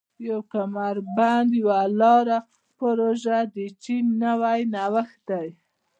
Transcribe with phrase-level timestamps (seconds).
[0.17, 2.27] د یو کمربند یوه لار
[2.79, 5.49] پروژه د چین نوی نوښت دی.